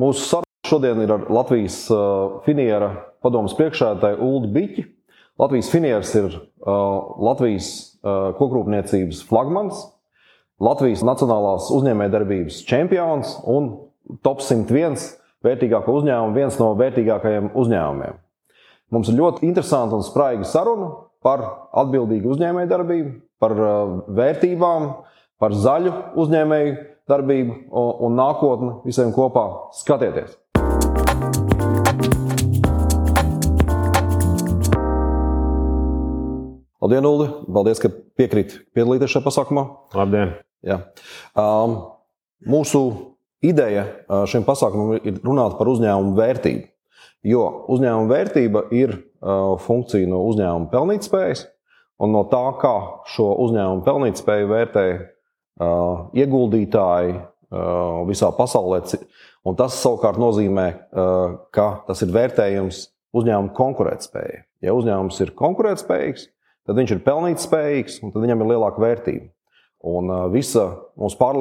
[0.00, 1.82] Mūsu saruna šodien ir ar Latvijas
[2.46, 2.88] finiera
[3.20, 4.84] padomus priekšsēdētāju Ulu Biķi.
[5.40, 7.68] Latvijas finieris ir Latvijas
[8.38, 9.82] kokrūpniecības flagmans,
[10.60, 13.70] Latvijas Nacionālās uzņēmējdarbības čempions un
[14.24, 14.96] top 101
[15.44, 18.18] vērtīgāko uzņēmumu, viens no vērtīgākajiem uzņēmumiem.
[18.92, 20.90] Mums ir ļoti interesanta un spraiga saruna
[21.24, 21.44] par
[21.82, 23.56] atbildīgu uzņēmējdarbību, par
[24.20, 24.88] vērtībām,
[25.40, 26.76] par zaļu uzņēmēju
[27.10, 27.56] darbību
[28.06, 29.44] un nākotni visiem kopā.
[29.76, 30.36] Skatieties!
[36.80, 37.26] Labdien, Ulu!
[37.52, 39.66] Paldies, ka piekrīt piedalīties šajā pasākumā.
[39.98, 40.32] Labdien!
[40.64, 40.80] Jā.
[41.38, 41.76] Um,
[42.48, 42.80] mūsu
[43.44, 43.84] ideja
[44.28, 46.66] šim pasākumam ir runāt par uzņēmumu vērtību.
[47.28, 51.44] Jo uzņēmuma vērtība ir uh, funkcija no uzņēmuma pelnītspējas,
[52.00, 52.74] un no tā, kā
[53.12, 55.02] šo uzņēmumu pelnītspēju vērtē uh,
[56.16, 58.82] ieguldītāji uh, visā pasaulē.
[59.48, 62.84] Un tas savukārt nozīmē, uh, ka tas ir vērtējums
[63.16, 64.44] uzņēmuma konkurētspējai.
[64.64, 66.28] Ja uzņēmums ir konkurētspējīgs,
[66.68, 69.30] tad viņš ir pelnītspējīgs un tad viņam ir lielāka vērtība.
[69.90, 70.66] Un visa
[71.00, 71.38] mūsu pār,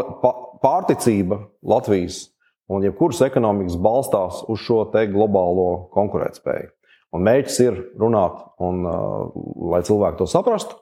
[0.63, 2.29] pārticība Latvijas
[2.71, 6.69] un jebkuras ekonomikas balstās uz šo globālo konkurētspēju.
[7.17, 8.83] Un mērķis ir runāt, un,
[9.73, 10.77] lai cilvēki to saprastu,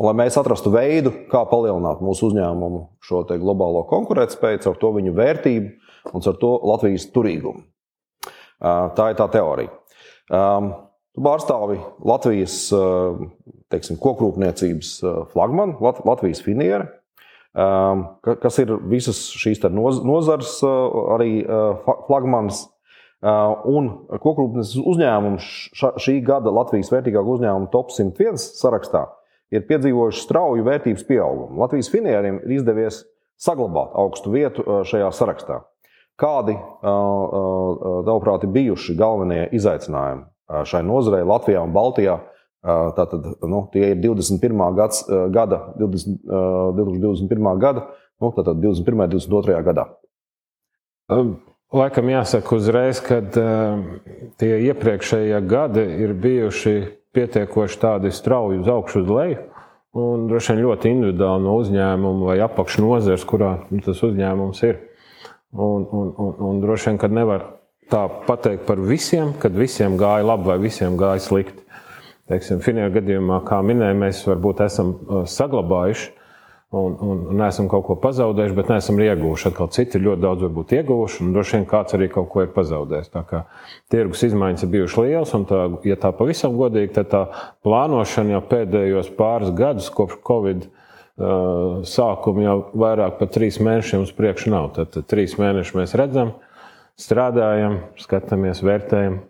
[0.00, 5.12] Un lai mēs atrastu veidu, kā palielināt mūsu uzņēmumu šo globālo konkurētspēju, caur to viņu
[5.18, 7.66] vērtību un caur to Latvijas turīgumu.
[8.62, 9.68] Tā ir tā teorija.
[11.12, 11.76] Tu pārstāvi
[12.08, 12.56] Latvijas
[13.72, 14.96] teiksim, kokrūpniecības
[15.34, 15.76] flagmanu,
[16.08, 16.88] Latvijas finieri,
[17.52, 21.42] kas ir visas šīs nozares arī
[22.08, 22.64] flagmanis.
[23.22, 29.10] Un kokrūpniecības uzņēmums šī gada Latvijas vērtīgākā uzņēmuma top 101 sarakstā
[29.52, 31.60] ir piedzīvojuši strauju vērtības pieaugumu.
[31.60, 33.02] Latvijas finieriem ir izdevies
[33.40, 35.62] saglabāt augstu vietu uh, šajā sarakstā.
[36.20, 40.28] Kādi, uh, uh, tavuprāt, ir bijuši galvenie izaicinājumi
[40.68, 42.18] šai nozarei Latvijā un Baltijā?
[42.62, 44.60] Tātad, nu, tie ir 21.
[44.76, 45.00] Gads,
[45.34, 46.20] gada, 20,
[46.76, 47.48] 2021.
[47.58, 47.88] gada,
[48.22, 49.00] nu, tātad 21.
[49.00, 49.56] un 22.
[49.66, 49.88] gadā.
[51.10, 51.32] Um.
[51.72, 53.22] Laikam jāsaka uzreiz, ka
[54.38, 56.74] tie iepriekšējie gadi ir bijuši
[57.16, 59.40] pietiekoši tādi strauji uz augšu, uz leju.
[59.92, 64.78] Un droši vien ļoti individuāli no uzņēmuma vai apakšnozares, kurā nu, tas uzņēmums ir.
[65.52, 67.44] Un, un, un, un droši vien, ka nevar
[67.92, 71.60] tā pateikt par visiem, kad visiem gāja labi vai visiem gāja slikti.
[72.30, 76.21] Teiksim, Finēra gadījumā, kā minēju, mēs varbūt esam uh, saglabājuši
[76.72, 79.50] un, un, un neesam kaut ko pazaudējuši, bet neesam arī ieguvuši.
[79.50, 82.52] Atkal citi ir ļoti daudz varbūt ieguvuši, un droši vien kāds arī kaut ko ir
[82.54, 83.10] pazaudējis.
[83.12, 83.42] Tā kā
[83.92, 87.24] tirgus izmaiņas ir bijušas lielas, un tā, ja tā pavisam godīgi, tad tā
[87.66, 94.14] plānošana jau pēdējos pāris gadus kopš Covid uh, sākuma jau vairāk par trīs mēnešiem uz
[94.16, 94.72] priekšu nav.
[94.78, 96.32] Tad, tad trīs mēnešus mēs redzam,
[97.00, 99.20] strādājam, skatāmies, vērtējam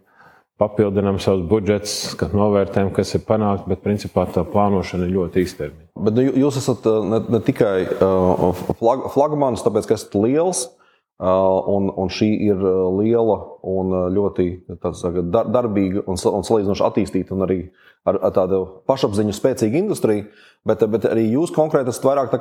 [0.63, 5.89] papildinām savus budžetus, kad novērtējam, kas ir panākts, bet principā tā plānošana ir ļoti īstermiņa.
[6.03, 10.67] Bet nu, jūs esat uh, ne, ne tikai uh, flag, flagmanis, tāpēc ka esat liels.
[10.71, 10.82] Uh,
[11.21, 12.63] un, un šī ir
[12.99, 14.47] liela un ļoti
[14.99, 17.59] saka, darbīga un, un salīdzinoši attīstīta un arī
[18.09, 20.25] ar, ar tādu pašapziņu spēcīgu industriju,
[20.67, 22.35] bet, bet arī jūs konkrēti esat vairāk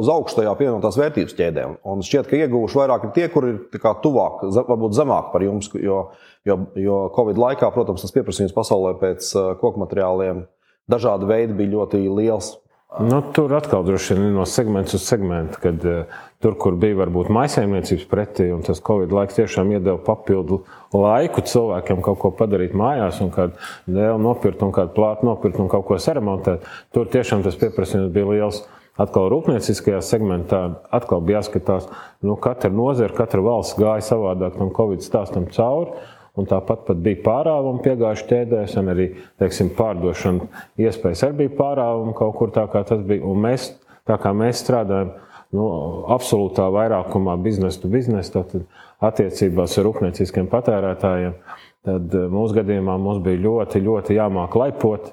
[0.00, 1.66] uz augstajā pievienotās vērtības ķēdē.
[1.92, 6.00] Un šķiet, ka ieguvuši vairāk ir tie, kuri ir tuvāk, varbūt zemāk par jums, jo,
[6.48, 10.46] jo, jo Covid laikā, protams, tas pieprasījums pasaulē pēc koku materiāliem
[10.90, 12.56] dažādi veidi bija ļoti liels.
[13.00, 17.30] Nu, tur atkal droši vien no segmenta uz segmentu, kad uh, tur, kur bija varbūt
[17.32, 20.58] maisaimniecības pretī, un tas Covid laiks tiešām iedeva papildu
[20.92, 23.56] laiku cilvēkiem kaut ko padarīt mājās, un kādu
[23.88, 26.68] dēlu nopirkt, un kādu plātu nopirkt, un kaut ko saremontēt.
[26.92, 28.62] Tur tiešām tas pieprasījums bija liels.
[29.00, 30.58] Atkal rūpnieciskajā segmentā
[30.92, 31.86] atkal bija jāskatās,
[32.20, 35.96] nu, katra nozara, katra valsts gāja savādāk tam Covid stāstam cauri.
[36.40, 39.08] Un tāpat bija pārāvumi piegājuši ķēdēs, un arī
[39.40, 40.46] teiksim, pārdošana
[40.80, 43.20] iespējas arī bija pārāvumi kaut kur tā, kā tas bija.
[43.28, 43.68] Un mēs,
[44.08, 45.12] tā kā mēs strādājam
[45.52, 45.66] nu,
[46.14, 48.64] absolūtā vairākumā biznesa to biznesa, tad
[49.04, 51.36] attiecībās ar rūpnieciskiem patērētājiem,
[51.84, 55.12] tad eh, mūsu gadījumā mums bija ļoti, ļoti jāmāk laipot.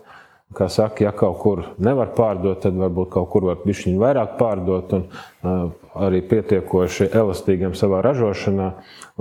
[0.50, 4.96] Kā saka, ja kaut kur nevar pārdot, tad varbūt kaut kur var bišķiņu vairāk pārdot
[4.98, 5.04] un
[5.94, 8.72] arī pietiekoši elastīgiem savā ražošanā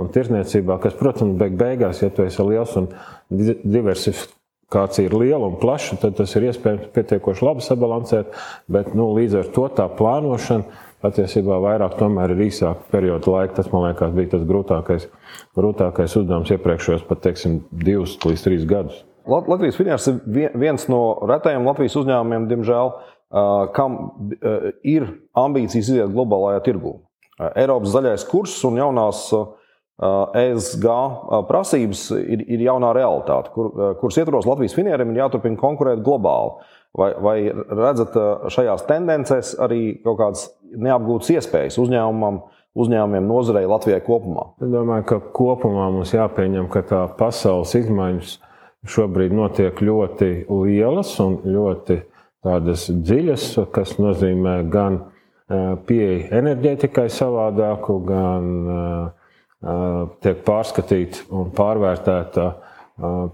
[0.01, 2.89] un tirniecībā, kas, protams, beig beigās, ja tu esi liels un
[3.29, 8.33] diversifikācija ir liela un plaša, tad tas ir iespējams pietiekoši labi sabalansēt,
[8.65, 10.65] bet nu, līdz ar to tā plānošana
[11.03, 13.59] patiesībā vairāk ir īsāka perioda laika.
[13.61, 15.05] Tas, man liekas, bija tas grūtākais,
[15.55, 19.05] grūtākais uzdevums iepriekšējos pat, teiksim, divus līdz trīs gadus.
[19.27, 22.91] Latvijas finanses ir viens no retajiem Latvijas uzņēmumiem, diemžēl,
[23.75, 23.97] kam
[24.87, 25.05] ir
[25.37, 26.95] ambīcijas iziet globālajā tirgū.
[27.55, 29.27] Eiropas zaļais kurs un jaunās
[29.99, 30.85] ESG
[31.49, 36.55] prasības ir, ir jaunā realitāte, kur, kuras ietvaros Latvijas finieriem ir jāturpina konkurēt globāli.
[36.97, 38.15] Vai, vai redzat
[38.49, 42.39] šajās tendencēs arī kaut kādas neapgūtas iespējas uzņēmumam,
[42.79, 44.47] uzņēmumiem, nozarei Latvijai kopumā?
[44.57, 48.39] Es domāju, ka kopumā mums jāpieņem, ka tā pasaules izmaiņas
[48.87, 51.99] šobrīd notiek ļoti lielas un ļoti
[52.45, 53.45] tādas dziļas,
[53.75, 55.01] kas nozīmē gan
[55.89, 58.49] pieeja enerģētikai savādāku, gan
[60.23, 62.49] tiek pārskatīta un pārvērtēta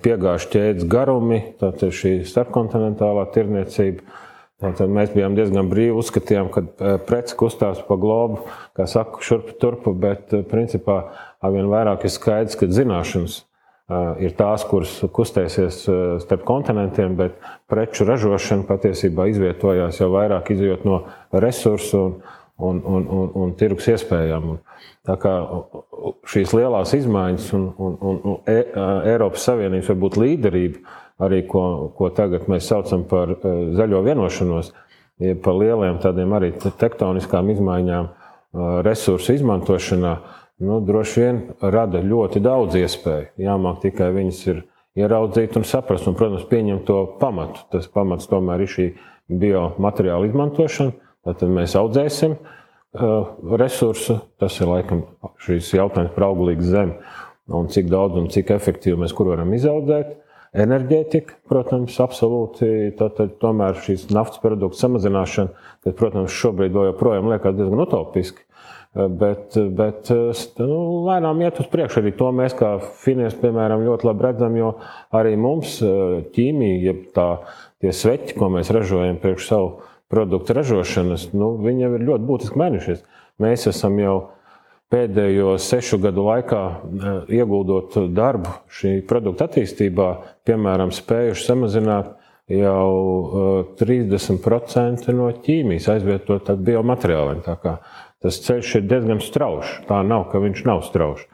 [0.02, 4.22] piegāžu ķēdes garumi, tātad šī starpkontinentālā tirniecība.
[4.64, 8.46] Tātad mēs bijām diezgan brīvi, uzskatījām, ka preci kustās pa globu,
[8.78, 11.02] kā saka, šurp turpu, bet principā
[11.44, 13.55] arvien vairāk ir skaidrs, ka zināšanas ir
[13.88, 15.84] tās, kuras kustēsies
[16.24, 17.38] starp kontinentiem, bet
[17.70, 22.18] preču ražošana patiesībā izvietojās jau vairāk izjūt no resursu un,
[22.58, 24.58] un, un, un, un tirgus iespējām.
[25.06, 25.36] Tā kā
[26.32, 28.62] šīs lielās izmaiņas un, un, un, un e,
[29.12, 30.82] Eiropas Savienības varbūt līderība,
[31.26, 33.38] arī ko, ko tagad mēs saucam par
[33.78, 34.74] zaļo vienošanos,
[35.22, 38.10] ir par lieliem tādiem arī tektoniskām izmaiņām
[38.88, 40.16] resursu izmantošanā,
[40.64, 43.32] nu, droši vien rada ļoti daudz iespēju.
[43.46, 44.62] Jāmāk tikai viņas ir
[44.96, 47.66] ieraudzīt un saprast, un, protams, pieņemt to pamatu.
[47.74, 48.92] Tas pamats tomēr ir šī
[49.42, 54.20] biomateriāla izmantošana Tad mēs audzēsim uh, resursu.
[54.42, 55.02] Tas ir laikam
[55.42, 57.00] šīs jautājums par auglīgu zemi
[57.56, 60.16] un cik daudz un cik efektīvi mēs kur varam izaudzēt.
[60.56, 62.94] Enerģētika, protams, absolūti.
[62.96, 68.45] Tātad, tomēr šīs naftas produktu samazināšana, kas, protams, šobrīd joprojām liekas diezgan utopiski.
[68.96, 70.08] Bet, bet
[70.64, 72.00] nu, lēnām iet uz priekšu.
[72.00, 74.70] Arī to mēs, kā finieši, piemēram, ļoti labi redzam, jo
[75.12, 75.82] arī mums
[76.36, 77.26] ķīmija, jeb tā,
[77.84, 79.74] tie sveķi, ko mēs ražojam priekš savu
[80.12, 83.04] produktu ražošanas, nu, viņi jau ir ļoti būtiski mainījušies.
[83.44, 84.16] Mēs esam jau
[84.94, 90.10] pēdējo sešu gadu laikā, e, ieguldot darbu šī produkta attīstībā,
[90.48, 92.14] piemēram, spējuši samazināt
[92.54, 97.42] jau 30% e, no ķīmijas, aizvietot ar biomateriāliem.
[98.26, 99.86] Tas ceļš ir diezgan strauji.
[99.86, 101.28] Tā nav, ka viņš nav strauji.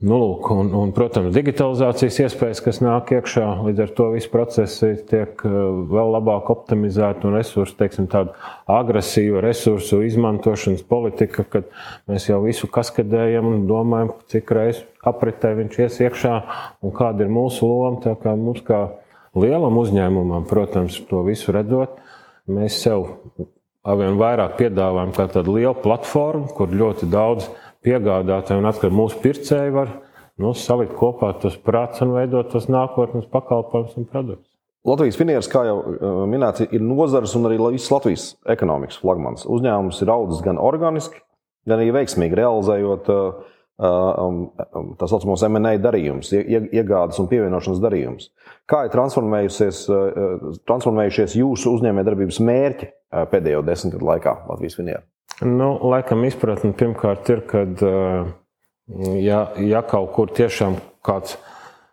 [0.00, 4.94] Nu, lūk, un, un, protams, digitalizācijas iespējas, kas nāk iekšā, līdz ar to visi procesi
[5.10, 5.56] tiek eh,
[5.90, 8.32] vēl labāk optimizēti un resursi, teiksim, tāda
[8.70, 11.68] agresīva resursu izmantošanas politika, kad
[12.08, 16.34] mēs jau visu kaskadējam un domājam, cik reizes apritē viņš ies iekšā
[16.80, 17.98] un kāda ir mūsu loma.
[18.06, 18.86] Tā kā mums kā
[19.36, 22.00] lielam uzņēmumam, protams, to visu redzot,
[22.48, 23.10] mēs sev
[23.90, 27.48] arvien vairāk piedāvājam kā tādu lielu platformu, kur ļoti daudz
[27.86, 29.92] piegādātāji un atkal mūsu pircēji var
[30.40, 34.46] nu, salikt kopā tos prātus un veidot tos nākotnes pakalpojumus un produktus.
[34.88, 39.44] Latvijas finieris, kā jau uh, minēts, ir nozars un arī visas Latvijas ekonomikas flagmans.
[39.44, 41.20] Uzņēmums ir audzis gan organiski,
[41.68, 43.42] gan arī veiksmīgi realizējot uh,
[43.80, 48.28] tā saucamos MNE darījumus, iegādes un pievienošanas darījumus.
[48.68, 52.90] Kā ir uh, transformējušies jūsu uzņēmējdarbības mērķi
[53.30, 55.06] pēdējo desmit gadu laikā Latvijas finierim?
[55.40, 57.64] Nu, laikam izpratne pirmkārt ir, ka
[59.16, 60.76] ja, ja kaut kur tiešām
[61.06, 61.38] kāds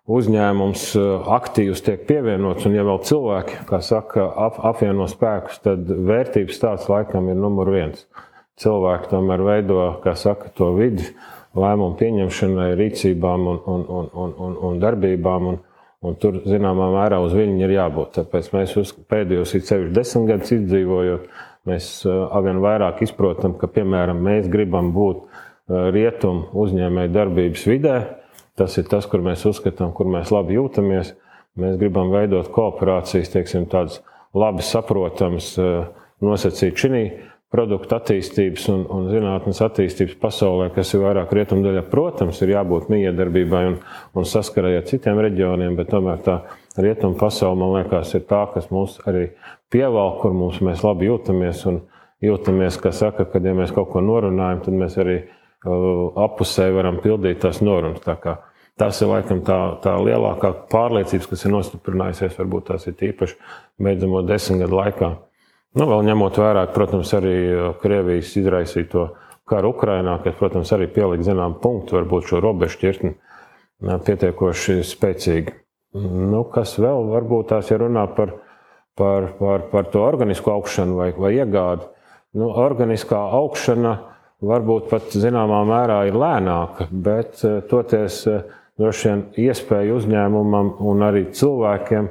[0.08, 0.84] uzņēmums
[1.38, 6.88] aktīvs tiek pievienots, un ja vēl cilvēki, kā saka, ap, apvieno spēkus, tad vērtības tāds
[6.92, 8.06] laikam ir numur viens.
[8.58, 11.12] Cilvēki tomēr veido, kā saka, to vidi
[11.56, 15.50] lēmumu pieņemšanai, rīcībām un, un, un, un, un, un darbībām.
[15.54, 15.64] Un,
[16.06, 18.12] Un tur, zināmā mērā, uz viņu ir jābūt.
[18.20, 21.24] Tāpēc mēs uz pēdējos, it sevišķi desmit gadus izdzīvojot,
[21.68, 25.26] Mēs arvien vairāk izprotam, ka, piemēram, mēs gribam būt
[25.68, 27.96] rietumu uzņēmēju darbības vidē.
[28.58, 31.12] Tas ir tas, kur mēs uzskatām, kur mēs labi jūtamies.
[31.60, 34.00] Mēs gribam veidot kooperācijas, teiksim, tādas
[34.38, 35.56] labi saprotamas,
[36.24, 37.04] nosacīt šī
[37.54, 41.86] produktu attīstības un, un zinātnes attīstības pasaulē, kas ir vairāk rietumdaļā.
[41.92, 43.78] Protams, ir jābūt miedarbībai un,
[44.18, 46.42] un saskarai ar citiem reģioniem, bet tomēr tā
[46.76, 49.30] rietumu pasaule, man liekas, ir tā, kas mūs arī
[49.72, 51.64] pievelk, kur mums mēs labi jūtamies.
[51.72, 51.82] Un
[52.24, 57.00] jūtamies, ka saka, ka, ja mēs kaut ko norunājam, tad mēs arī uh, apusē varam
[57.04, 58.04] pildīt tās norunas.
[58.04, 58.18] Tā
[58.78, 63.40] tas ir laikam tā, tā lielākā pārliecība, kas ir nostiprinājusies, varbūt tās ir īpaši
[63.82, 65.14] beidzamo desmit gadu laikā.
[65.78, 69.12] Nu, vēl ņemot vērā, protams, arī uh, Krievijas izraisīto
[69.48, 75.54] karu Ukrajinā, kas, protams, arī pielika zinām punktu, varbūt šo robežu ķirtni uh, pietiekoši spēcīgi.
[76.02, 78.34] Nu, kas vēl varbūt tās, ja runā par,
[78.98, 81.86] par, par, par to organisku augšanu vai, vai iegādi,
[82.42, 83.94] nu, organiskā augšana
[84.50, 88.24] varbūt pat zināmā mērā ir lēnāka, bet eh, toties
[88.78, 92.10] droši vien iespēja uzņēmumam un arī cilvēkiem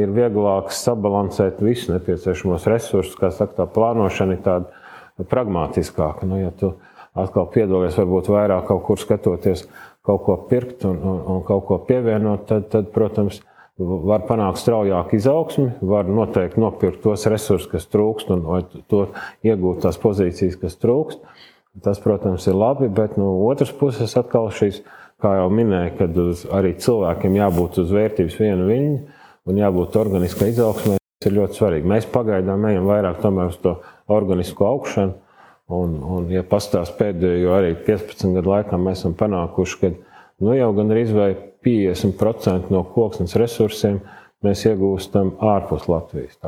[0.00, 6.28] ir vieglāk sabalansēt visus nepieciešamos resursus, kā saka, tā plānošana ir tāda pragmatiskāka.
[6.28, 6.74] Nu, ja tu
[7.16, 9.64] atkal piedalīties, varbūt vairāk kaut kur skatoties,
[10.06, 13.40] kaut ko pirkt un, un, un kaut ko pievienot, tad, tad protams,
[13.76, 18.46] var panākt straujāku izaugsmi, var noteikti nopirkt tos resursus, kas trūkst, un
[18.88, 19.02] to
[19.44, 21.20] iegūt tās pozīcijas, kas trūkst.
[21.84, 24.80] Tas, protams, ir labi, bet no otras puses atkal šīs,
[25.20, 28.94] kā jau minēju, kad uz, arī cilvēkiem jābūt uz vērtības vienu viņu
[29.46, 31.90] un jābūt organiskai izaugsmai, tas ir ļoti svarīgi.
[31.90, 33.76] Mēs pagaidām ejam vairāk uz to
[34.12, 35.14] organisku augšanu,
[35.74, 39.92] un, un ja pastāst pēdējo arī 15 gadu laikā, mēs esam panākuši, ka
[40.42, 41.06] nu, jau gan arī
[41.66, 44.00] 50% no koksnes resursiem
[44.44, 46.38] mēs iegūstam ārpus Latvijas.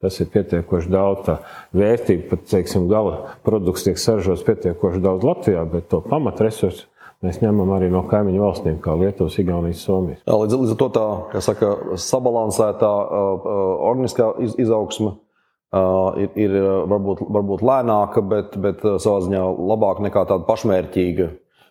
[0.00, 1.26] Tas ir pietiekoši daudz.
[1.26, 1.34] Tā
[1.76, 6.86] vērtība, pat teiksim, gala produkts tiek saražots pietiekoši daudz Latvijā, bet to pamatresursu
[7.24, 10.22] mēs ņemam arī no kaimiņu valstīm, kā Lietuvas, Igaunijas, Somijas.
[10.24, 13.50] Jā, līdz, līdz ar to tā saka, sabalansētā uh,
[13.90, 16.56] organiskā iz, izaugsme uh, ir, ir
[16.90, 21.30] varbūt, varbūt lēnāka, bet, bet savā ziņā labāka nekā tāda pašmērķīga.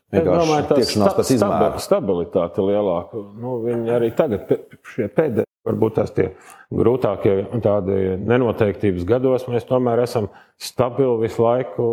[0.09, 3.19] Es domāju, tā sta, stabi, stabilitāte lielāka.
[3.37, 4.49] Nu, viņi arī tagad,
[4.95, 6.31] šie pēdējie, varbūt tās tie
[6.75, 10.27] grūtākie tādi nenoteiktības gados, mēs tomēr esam
[10.59, 11.87] stabili visu laiku,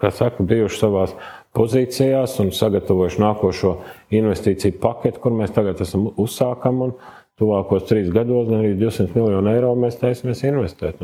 [0.00, 1.14] kā saka, bijuši savās
[1.56, 3.76] pozīcijās un sagatavojuši nākošo
[4.18, 6.84] investīciju paketi, kur mēs tagad esam uzsākam.
[6.88, 6.98] Un,
[7.40, 10.98] Tuvākos trīs gados arī 200 miljonu eiro mēs taisamies investēt.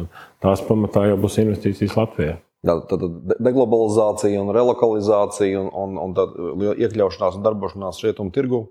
[0.44, 2.34] Tās pamatā jau būs investīcijas Latvijā.
[2.66, 3.04] Jā, tad
[3.40, 8.66] deglobalizācija un relokalizācija un, un, un iekļaušanās un darbošanās rietumu tirgu.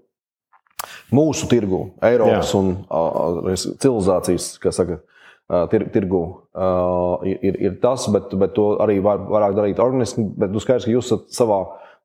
[1.15, 2.61] Mūsu tirgu, Eiropas Jā.
[2.61, 4.99] un uh, civilizācijas, kas saka,
[5.71, 10.25] tir, tirgu uh, ir, ir tas, bet, bet to arī var, varētu darīt organiski.
[10.39, 11.61] Bet nu, skaidrs, ka jūs esat savā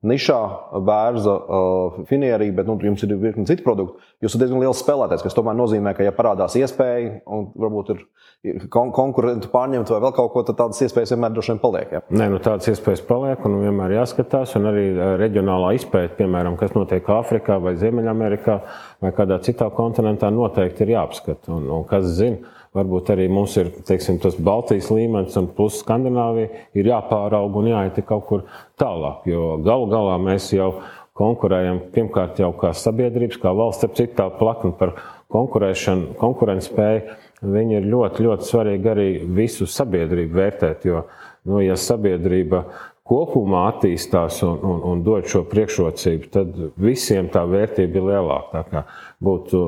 [0.06, 0.38] nišā,
[0.86, 4.00] bērza, uh, finierī, bet nu, jums ir virkni citu produktu.
[4.24, 8.00] Jūs esat diezgan liels spēlētājs, kas tomēr nozīmē, ka, ja parādās iespēja, un varbūt ir,
[8.48, 11.92] ir kon konkurenti pārņemt vai vēl kaut ko, tad tādas iespējas vienmēr droši vien paliek.
[11.96, 12.02] Ja?
[12.16, 14.86] Nē, nu tādas iespējas paliek, un vienmēr jāskatās, un arī
[15.20, 18.56] reģionālā izpēta, piemēram, kas notiek Āfrikā vai Ziemeļamerikā
[19.00, 21.52] vai kādā citā kontinentā, noteikti ir jāapskata.
[21.56, 22.56] Un, un kas zina?
[22.70, 27.98] Varbūt arī mums ir teiksim, tas Baltijas līmenis un plus Skandināvija ir jāpārauga un jāiet
[28.06, 28.44] kaut kur
[28.78, 29.24] tālāk.
[29.26, 30.76] Jo galu galā mēs jau
[31.18, 34.94] konkurējam pirmkārt jau kā sabiedrības, kā valsts, ap citu tā plakna par
[35.34, 37.18] konkurēšanu, konkurences spēju.
[37.40, 41.06] Viņi ir ļoti, ļoti svarīgi arī visu sabiedrību vērtēt, jo,
[41.48, 42.66] nu, ja sabiedrība
[43.10, 48.62] kopumā attīstās un, un, un dod šo priekšrocību, tad visiem tā vērtība ir lielāka.
[48.70, 48.82] Tā
[49.24, 49.62] būtu,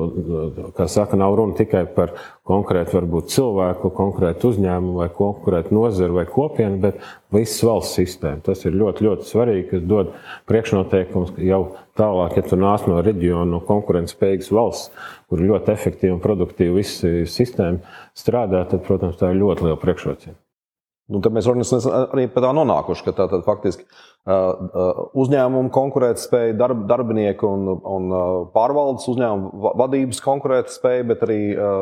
[0.77, 2.13] kā saka, nav runa tikai par
[2.47, 7.01] konkrētu varbūt, cilvēku, konkrētu uzņēmumu vai konkrētu nozaru vai kopienu, bet
[7.35, 8.45] visas valsts sistēmu.
[8.47, 10.13] Tas ir ļoti, ļoti svarīgi, kas dod
[10.49, 11.61] priekšnoteikumus jau
[11.99, 17.03] tālāk, ja tu nāc no reģiona, no konkurētspējīgas valsts, kur ļoti efektīvi un produktīvi viss
[17.35, 17.83] sistēma
[18.17, 20.42] strādā, tad, protams, tā ir ļoti liela priekšrocība.
[21.11, 23.83] Nu, tad mēs arī pie tā nonākuši, ka tā tad faktiski
[24.23, 28.15] uzņēmumu konkurētspēja, darb, darbinieku un, un
[28.53, 31.39] pārvaldes uzņēmumu vadības konkurētspēja, bet arī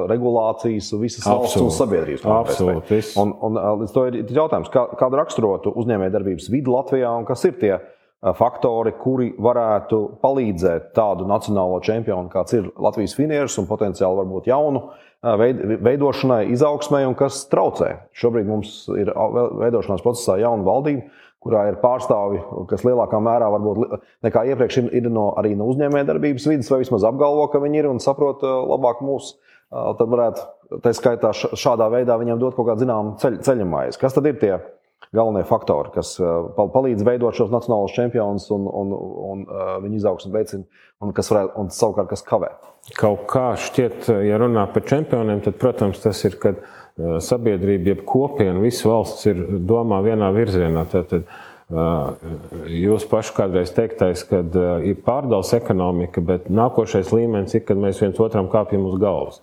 [0.10, 3.04] regulācijas, visas valsts un sabiedrības konkurētspēja.
[3.22, 7.60] Un, un līdz to ir jautājums, kā, kādu raksturotu uzņēmējdarbības vidi Latvijā un kas ir
[7.62, 7.76] tie
[8.38, 14.84] faktori, kuri varētu palīdzēt tādu nacionālo čempionu, kāds ir Latvijas finieris un potenciāli varbūt jaunu
[15.22, 17.92] veidošanai, izaugsmai un kas traucē.
[18.18, 21.10] Šobrīd mums ir veidošanās procesā jauna valdība,
[21.42, 26.46] kurā ir pārstāvi, kas lielākā mērā varbūt nekā iepriekš ir, ir no, arī no uzņēmējdarbības
[26.52, 29.40] vidas, vai vismaz apgalvo, ka viņi ir un saprot labāk mūsu.
[29.72, 30.46] Tad varētu,
[30.84, 33.98] tā skaitā, šādā veidā viņam dot kaut kādu zināmu ceļ, ceļamājas.
[34.02, 34.58] Kas tad ir tie
[35.16, 36.16] galvenie faktori, kas
[36.58, 39.46] palīdz veidot šos nacionālos čempionus un, un, un, un
[39.86, 42.54] viņu izaugsmu veicina, un kas varētu, un savukārt kas kavē?
[42.98, 48.06] Kaut kā šķiet, ja runā par čempioniem, tad, protams, tas ir, kad uh, sabiedrība, jeb
[48.10, 50.88] kopiena, visas valsts ir domā vienā virzienā.
[50.90, 57.64] Tātad, uh, Jūs paši kādreiz teiktais, ka uh, ir pārdales ekonomika, bet nākošais līmenis ir,
[57.68, 59.40] kad mēs viens otram kāpjam uz galvas.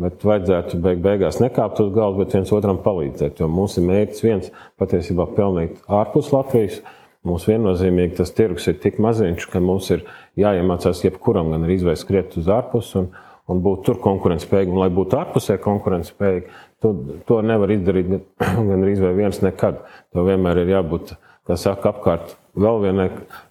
[0.00, 3.40] Bet vajadzētu beig beigās nekāpt uz galvas, bet viens otram palīdzēt.
[3.40, 6.82] Jo mums ir mērķis viens patiesībā pelnīt ārpus Latvijas.
[7.24, 10.04] Mums viennozīmīgi tas tirgus ir tik maziņš, ka mums ir
[10.40, 13.10] jāiemācās jebkuram gan arī izvēlēties skriet uz ārpusi un,
[13.48, 14.78] un būt tur konkurētspējīgam.
[14.80, 16.94] Lai būtu ārpusē konkurētspējīgi, to,
[17.28, 18.14] to nevar izdarīt
[18.68, 19.82] gan arī viens nekad.
[20.12, 21.12] Tev vienmēr ir jābūt,
[21.50, 23.08] kā saka, apkārt vēl vienai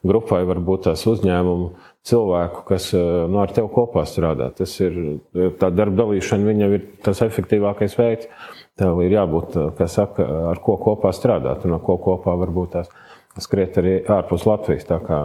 [0.08, 1.70] grupai, varbūt tās uzņēmumu
[2.10, 4.50] cilvēku, kas nu, ar tevi kopā strādā.
[4.56, 5.20] Tas ir
[5.60, 8.32] tā darba dalīšana, viņam ir tas efektīvākais veids.
[8.80, 12.92] Tev ir jābūt, kā saka, ar ko kopā strādāt un ar ko kopā varbūt tās
[13.40, 14.88] skriet arī ārpus Latvijas.
[14.88, 15.20] Tā kā,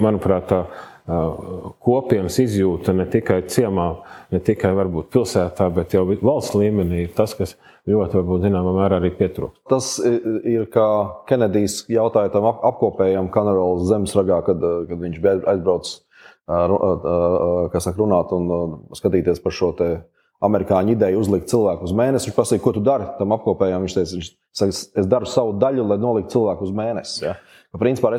[0.00, 0.60] manuprāt, tā
[1.06, 3.86] kopienas izjūta ne tikai ciemā,
[4.30, 7.56] ne tikai varbūt pilsētā, bet jau valsts līmenī ir tas, kas
[7.88, 9.62] ļoti, varbūt, zināmā mērā arī pietrūkst.
[9.70, 10.86] Tas ir kā
[11.30, 16.00] Kenedijs jautāja tam apkopējam Kanarolas zemesragā, kad, kad viņš bija aizbraucis
[16.46, 19.74] saka, runāt un skatīties par šo
[20.44, 22.28] amerikāņu ideju uzlikt cilvēku uz mēnesi.
[22.28, 23.84] Viņš prasīja, ko tu dari tam apkopējam.
[23.84, 27.24] Viņš teica, viņš saka, es daru savu daļu, lai noliktu cilvēku uz mēnesi.
[27.26, 27.34] Ja?
[27.78, 28.10] Principā,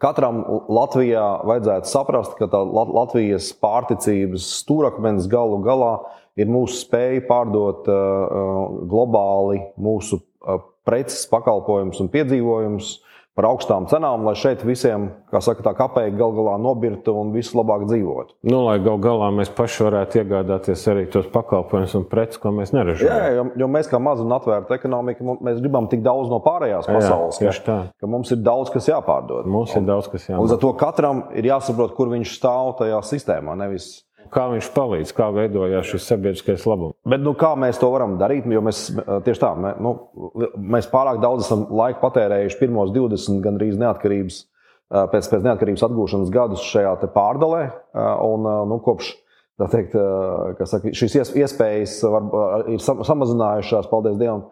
[0.00, 0.38] katram
[0.72, 5.98] Latvijā vajadzētu saprast, ka tā Latvijas pārticības stūrakmenis galu galā
[6.38, 12.94] ir mūsu spēja pārdot uh, globāli mūsu uh, preces, pakalpojumus un piedzīvojumus
[13.36, 17.52] par augstām cenām, lai šeit visiem, kā saka, tā kapēja gal galā nobirtu un viss
[17.56, 18.38] labāk dzīvotu.
[18.48, 22.72] Nu, lai gal galā mēs paši varētu iegādāties arī tos pakalpojumus un preces, ko mēs
[22.72, 23.12] neražojam.
[23.12, 26.88] Jā, jo, jo mēs kā maza un atvērta ekonomika, mēs gribam tik daudz no pārējās
[26.88, 29.52] pasaules, jā, ka, ka mums ir daudz kas jāpārdod.
[29.52, 30.46] Mums un, ir daudz kas jāpārdod.
[30.46, 33.98] Līdz ar to katram ir jāsaprot, kur viņš stāv tajā sistēmā, nevis
[34.32, 36.96] kā viņš palīdz, kā veidojās šis sabiedriskais labums.
[37.08, 38.48] Bet nu, kā mēs to varam darīt?
[38.50, 38.88] Jo mēs
[39.26, 39.94] tieši tā, mē, nu,
[40.74, 44.40] mēs pārāk daudz esam laika patērējuši pirmos 20 gandrīz neatkarības,
[45.12, 47.62] pēc, pēc neatkarības atgūšanas gadus šajā pārdalē.
[48.26, 49.14] Un, nu, kopš
[49.72, 49.96] teikt,
[50.68, 52.28] saka, šīs iespējas var,
[52.72, 54.46] ir samazinājušās, paldies Dievam.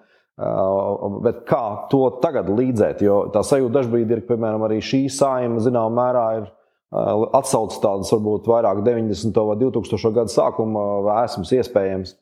[1.23, 1.62] Bet kā
[1.93, 3.04] to tagad līdzēt?
[3.07, 6.49] Jo tā sajūta dažkārt ir, ka, piemēram, arī šī saima zināmā mērā ir
[6.95, 9.47] atsaucas tādas varbūt vairāk 90.
[9.49, 10.13] vai 2000.
[10.15, 12.15] gadu sākuma vēsmas iespējams,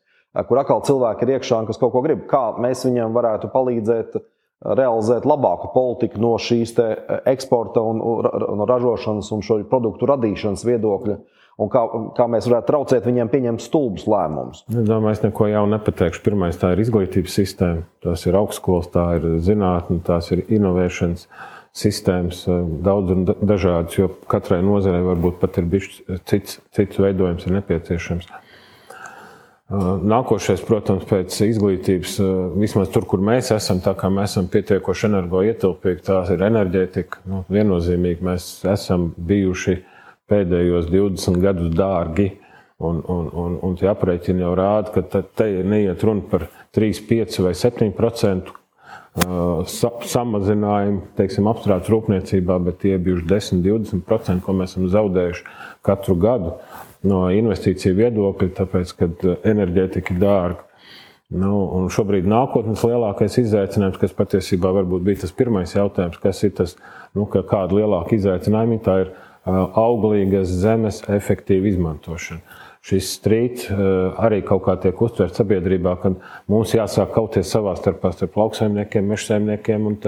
[0.49, 2.25] kur atkal cilvēki ir iekšā un kas kaut ko grib.
[2.31, 4.17] Kā mēs viņiem varētu palīdzēt
[4.63, 6.77] realizēt labāku politiku no šīs
[7.29, 11.19] eksporta un, un ražošanas un šo produktu radīšanas viedokļa.
[11.61, 11.83] Un kā,
[12.17, 14.63] kā mēs varētu traucēt viņiem pieņemt stulbus lēmumus?
[14.73, 16.23] Es domāju, es neko jaunu nepateikšu.
[16.25, 21.27] Pirmais, tā ir izglītības sistēma, tās ir augstskolas, tā ir zinātne, tās ir inovēšanas.
[21.73, 27.47] Sistēmas, eh, daudz un dažādas, jo katrai nozarei varbūt pat ir bijis cits, cits veidojums,
[27.47, 28.27] ir nepieciešams.
[28.29, 34.49] Eh, nākošais, protams, pēc izglītības, eh, vismaz tur, kur mēs esam, tā kā mēs esam
[34.53, 37.25] pietiekoši energoietilpīgi, tās ir enerģētika.
[37.25, 39.79] Nu, viennozīmīgi mēs esam bijuši
[40.29, 42.33] pēdējos 20 gadus dārgi.
[42.81, 47.39] Un, un, un, un tie aprēķini jau rāda, ka te neiet runa par 3, 5
[47.39, 48.53] vai 7 procentu
[49.69, 55.45] sa samazinājumi, teiksim, apstrādes rūpniecībā, bet tie ir bijuši 10-20%, ko mēs esam zaudējuši
[55.85, 56.55] katru gadu
[57.09, 59.11] no investīciju viedokļa, tāpēc, ka
[59.53, 60.69] enerģētika ir dārga.
[61.33, 66.75] Nu, šobrīd nākotnes lielākais izaicinājums, kas patiesībā bija tas pirmais jautājums, kas ir tas,
[67.17, 73.81] nu, ka kāda lielāka izaicinājuma, tā ir auglīgas zemes efektīva izmantošana šis strīds eh,
[74.27, 76.15] arī kaut kā tiek uztverts sabiedrībā, ka
[76.51, 79.99] mums jāsāk kauties savā starpā starp lauksaimniekiem, mežsaimniekiem un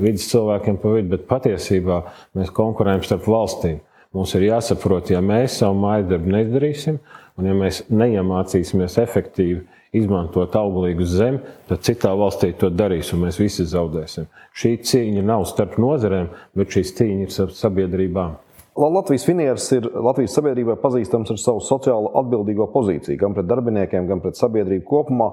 [0.00, 2.00] vidas cilvēkiem pa vidu, bet patiesībā
[2.38, 3.82] mēs konkurējam starp valstīm.
[4.14, 7.00] Mums ir jāsaprot, ja mēs savu māju darbu nedarīsim,
[7.34, 13.38] un ja mēs neiemācīsimies efektīvi izmantot auglīgu zemi, tad citā valstī to darīs, un mēs
[13.42, 14.26] visi zaudēsim.
[14.54, 18.38] Šī cīņa nav starp nozarēm, bet šī cīņa ir starp sabiedrībām.
[18.76, 24.22] Latvijas finieris ir Latvijas sabiedrībai pazīstams ar savu sociālo atbildīgo pozīciju, gan pret darbiniekiem, gan
[24.24, 25.30] pret sabiedrību kopumā.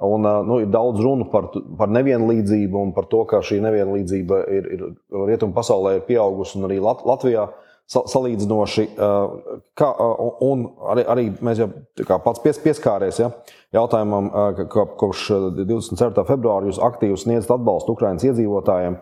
[0.00, 4.68] Un, nu, ir daudz runu par, par nevienlīdzību un par to, ka šī nevienlīdzība ir,
[4.72, 4.84] ir
[5.28, 7.50] rietumu pasaulē ir pieaugusi un arī Lat Latvijā
[7.90, 8.86] salīdzinoši.
[9.76, 9.88] Kā,
[10.46, 11.68] un arī, arī mēs jau
[12.24, 13.30] pats pies, pieskāries ja,
[13.76, 15.26] jautājumam, ka kopš
[15.58, 16.24] 24.
[16.28, 19.00] februāra jūs aktīvi sniedzat atbalstu Ukraiņas iedzīvotājiem.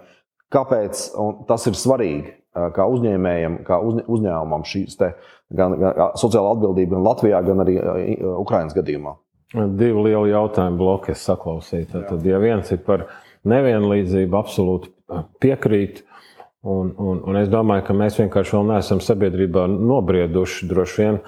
[0.54, 1.06] Kāpēc
[1.48, 2.38] tas ir svarīgi?
[2.74, 5.12] kā uzņēmējiem, kā uz, uzņēmumam šīs te,
[5.54, 7.78] gan, gan sociāla atbildība gan Latvijā, gan arī
[8.18, 9.14] Ukraiņas gadījumā?
[9.54, 11.88] Divi lieli jautājumu bloki es saklausīju.
[11.94, 13.06] Tad, ja viens ir par
[13.48, 14.92] nevienlīdzību, absolūti
[15.40, 16.04] piekrīt.
[16.68, 21.20] Un, un, un es domāju, ka mēs vienkārši vēl neesam sabiedrībā nobrieduši droši vien,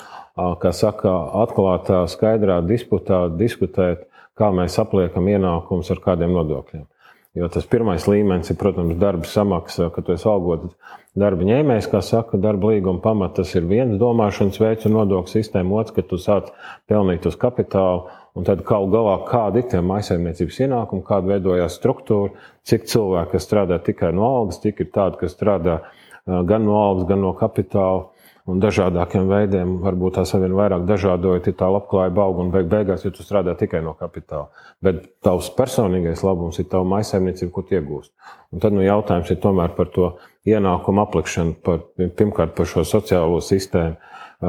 [0.61, 1.15] kā saka,
[1.47, 6.90] atklātā, skaidrā disputā diskutēt, kā mēs apliekam ienākumus ar kādiem nodokļiem.
[7.39, 10.73] Jo tas pirmais līmenis ir, protams, darba samaksa, kad tu esi algots
[11.19, 13.37] darba ņēmējs, kā saka, darba līguma pamats.
[13.37, 16.51] Tas ir viens domāšanas veids un nodokļu sistēma, otrs, ka tu sāc
[16.91, 18.09] pelnīt uz kapitālu.
[18.39, 22.35] Un tad kaut galā kādi ir tie maisaimniecības ienākumi, kāda veidojās struktūra,
[22.67, 25.81] cik cilvēki strādā tikai no algas, cik ir tādi, kas strādā
[26.27, 28.09] gan no algas, gan no kapitāla
[28.49, 33.05] un dažādākiem veidiem, varbūt tās vien vairāk dažādojot, ir tā labklājība aug un beig beigās,
[33.05, 34.49] ja tu strādā tikai no kapitāla.
[34.83, 38.13] Bet tavs personīgais labums ir tava maisaimniecība, ko iegūst.
[38.55, 40.15] Un tad nu, jautājums ir tomēr par to
[40.49, 43.99] ienākumu aplikšanu, par, pirmkārt par šo sociālo sistēmu,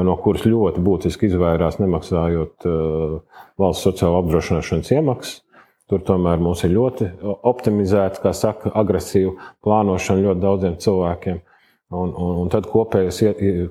[0.08, 3.16] no kuras ļoti būtiski izvairās nemaksājot uh,
[3.60, 5.42] valsts sociālo apdrošināšanas iemaksas.
[5.92, 7.10] Tur tomēr mums ir ļoti
[7.50, 9.34] optimizēta, kā saka, agresīva
[9.66, 11.42] plānošana ļoti daudziem cilvēkiem.
[11.92, 13.22] Un, un, un tad kopējais,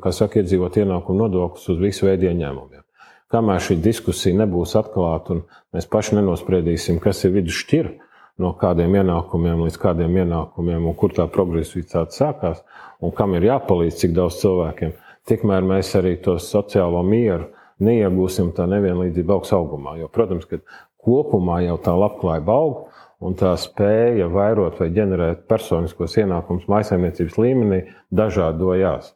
[0.02, 2.84] kā saka, iedzīvot ienākumu nodoklis uz visu veidu ieņēmumiem.
[3.30, 7.92] Kamēr šī diskusija nebūs atklāta un mēs paši nenospriedīsim, kas ir vidusšķira
[8.42, 12.64] no kādiem ienākumiem līdz kādiem ienākumiem un kur tā progresivitāte sākās
[13.00, 14.92] un kam ir jāpalīdz cik daudz cilvēkiem,
[15.30, 19.96] tikmēr mēs arī to sociālo mieru neiegūsim tā nevienlīdzība augs augumā.
[20.00, 20.60] Jo, protams, ka
[21.00, 22.88] kopumā jau tā labklājība aug,
[23.20, 27.80] un tā spēja vairot vai ģenerēt personiskos ienākumus maisaimniecības līmenī
[28.16, 29.14] dažādojās.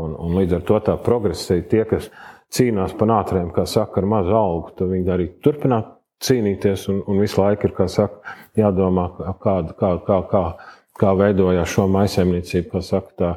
[0.00, 2.08] Un, un līdz ar to tā progresija, tie, kas
[2.52, 5.90] cīnās par ātriem, kā saka, ar mazu algu, tad viņi arī turpināt
[6.22, 10.44] cīnīties, un, un visu laiku ir saka, jādomā, kā, kā, kā, kā,
[11.00, 13.32] kā veidojās šo maisaimniecību, kā saka, tā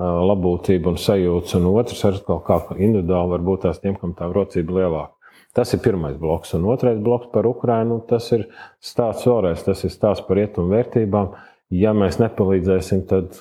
[0.00, 4.78] labklājība un sajūta, un otrs ar kaut kā individuāli varbūt tās tiem, kam tā rocība
[4.80, 5.21] lielāka.
[5.52, 7.98] Tas ir pirmais bloks, un otrais bloks par Ukrajinu.
[8.08, 8.46] Tas ir
[8.80, 11.34] stāsts vēlreiz, tas ir stāsts par rietumu vērtībām.
[11.72, 13.36] Ja mēs nepalīdzēsim, tad,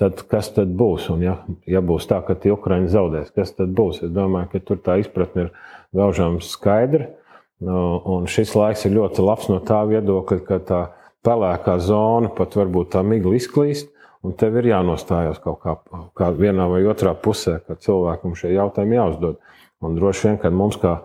[0.00, 1.10] tad kas tad būs?
[1.12, 1.34] Un ja,
[1.68, 4.00] ja būs tā, ka tie Ukraiņi zaudēs, kas tad būs?
[4.06, 5.50] Es domāju, ka tur tā izpratne ir
[5.96, 7.10] gaužām skaidra.
[7.60, 10.80] Un šis laiks ir ļoti labs no tā viedokļa, ka tā
[11.24, 13.92] pelēkā zona pat varbūt tā migla izklīst.
[14.24, 15.76] Un tev ir jānostājās kaut kā,
[16.16, 19.36] kā vienā vai otrā pusē, kad cilvēkam šie jautājumi jāuzdod.
[19.84, 20.96] Un droši vien, kad mums kā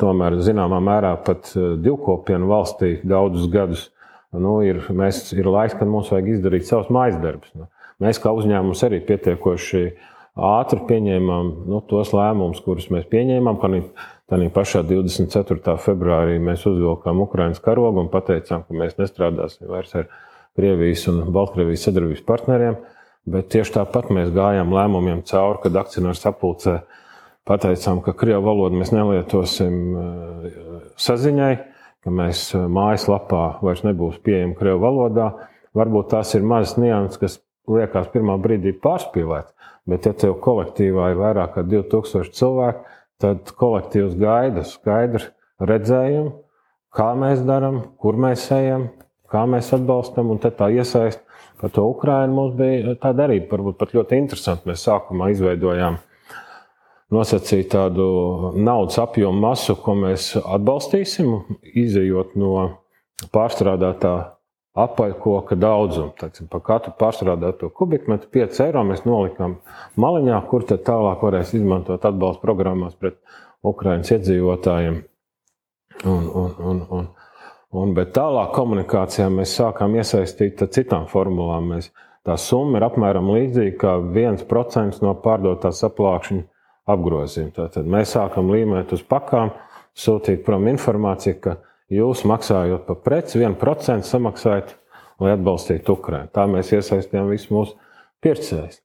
[0.00, 3.86] tomēr zināmā mērā pat eh, divkopienu valstī daudzus gadus.
[4.36, 7.52] Nu, ir, mēs, ir laiks, kad mums vajag izdarīt savus mājas darbus.
[7.56, 7.70] Nu,
[8.02, 9.82] mēs kā uzņēmums arī pietiekoši
[10.36, 13.62] ātri pieņēmām nu, tos lēmumus, kurus mēs pieņēmām.
[14.26, 15.76] Tādā pašā 24.
[15.78, 20.10] februārī mēs uzvilkām Ukraiņas karogu un pateicām, ka mēs nestrādāsim vairs ar
[20.58, 22.76] Krievijas un Baltkrievijas sadarbības partneriem.
[23.26, 26.80] Bet tieši tāpat mēs gājām lēmumiem cauri, kad akcionārs sapulcē
[27.46, 30.46] pateicām, ka krievu valodu mēs nelietosim eh,
[31.00, 31.52] saziņai,
[32.04, 35.30] ka mēs eh, mājaslapā vairs nebūs pieejama krievu valodā.
[35.76, 37.38] Varbūt tās ir mazas nianses, kas
[37.70, 39.52] liekas pirmā brīdī pārspīlēts,
[39.90, 42.84] bet ja tev kolektīvā ir vairāk kā 2000 cilvēku,
[43.22, 45.24] tad kolektīvs gaida skaidru
[45.62, 46.32] redzējumu,
[46.96, 48.88] kā mēs darām, kur mēs ejam,
[49.32, 51.22] kā mēs atbalstam, un tā iesaist
[51.60, 54.68] par to Ukrainu mums bija tāda arī varbūt pat ļoti interesanti.
[54.68, 55.96] Mēs sākumā izveidojām
[57.14, 58.06] nosacīt tādu
[58.56, 61.36] naudas apjomu masu, ko mēs atbalstīsim,
[61.74, 62.54] izējot no
[63.34, 64.14] pārstrādātā
[64.76, 66.12] apaļkoka daudzuma.
[66.20, 69.58] Tātad par katru pārstrādāto kubikmetru 5 eiro mēs nolikām
[70.00, 73.16] maliņā, kur tad tālāk varēs izmantot atbalsta programmās pret
[73.66, 74.98] Ukraiņas iedzīvotājiem.
[76.04, 77.06] Un, un, un, un,
[77.72, 81.72] un, bet tālāk komunikācijā mēs sākām iesaistīt citām formulām.
[81.72, 81.88] Mēs,
[82.26, 86.44] tā summa ir apmēram līdzīga kā 1% no pārdotās aplākšņa
[86.90, 87.52] apgrozījumu.
[87.56, 89.52] Tātad mēs sākam līmēt uz pakām,
[89.96, 91.56] sūtīt prom informāciju, ka
[91.92, 94.74] jūs maksājot par preci, 1% samaksājat,
[95.22, 96.32] lai atbalstītu Ukraiņu.
[96.34, 97.78] Tā mēs iesaistījām visus mūsu
[98.24, 98.82] pircējus.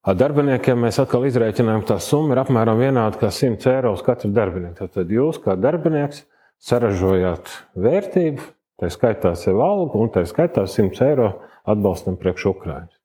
[0.00, 4.00] Ar darbiniekiem mēs atkal izrēķinājām, ka tā summa ir apmēram vienāda kā 100 eiro uz
[4.06, 4.88] katru darbinieku.
[4.94, 6.22] Tad jūs, kā darbinieks,
[6.64, 8.46] saražojāt vērtību,
[8.80, 11.28] tā skaitā sev algu un tā skaitā 100 eiro
[11.68, 12.99] atbalstam priekš Ukraiņas.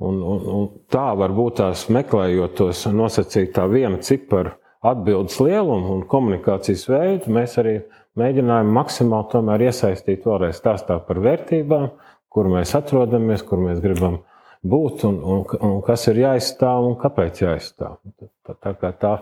[0.00, 5.92] Un, un, un tā var būt tās meklējot tos nosacīt tā viena cipara atbildes lielumu
[5.98, 7.74] un komunikācijas veidu, mēs arī
[8.20, 11.90] mēģinājām maksimāli iesaistīt vēlreiz stāstā par vērtībām,
[12.32, 14.22] kur mēs atrodamies, kur mēs gribam
[14.64, 18.00] būt un, un, un kas ir jāizstāv un kāpēc jāizstāv.
[18.20, 19.14] Tā, tā kā tā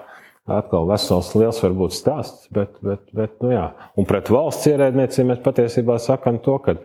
[0.48, 3.66] atkal vesels liels varbūt stāsts, bet, bet, bet nu jā.
[3.98, 6.78] Un pret valsts ierēdniecību mēs patiesībā sakam to, ka